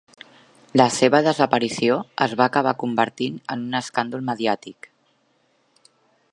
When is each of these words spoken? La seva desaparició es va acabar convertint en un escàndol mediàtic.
La 0.79 0.87
seva 0.95 1.19
desaparició 1.27 1.97
es 2.27 2.33
va 2.41 2.47
acabar 2.53 2.73
convertint 2.85 3.37
en 3.57 3.69
un 3.69 3.81
escàndol 3.81 4.27
mediàtic. 4.31 4.89